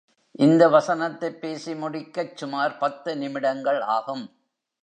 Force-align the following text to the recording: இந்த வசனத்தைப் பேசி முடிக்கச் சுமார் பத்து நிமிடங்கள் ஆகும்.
இந்த 0.39 0.67
வசனத்தைப் 0.67 1.41
பேசி 1.41 1.73
முடிக்கச் 1.73 2.35
சுமார் 2.35 2.77
பத்து 2.77 3.17
நிமிடங்கள் 3.17 3.81
ஆகும். 3.81 4.25